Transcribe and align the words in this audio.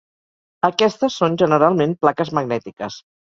Aquestes 0.69 1.17
són 1.21 1.37
generalment 1.43 1.95
plaques 2.05 2.33
magnètiques. 2.39 2.99